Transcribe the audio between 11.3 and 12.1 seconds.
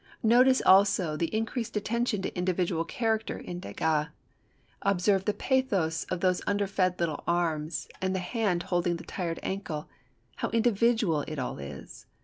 all is.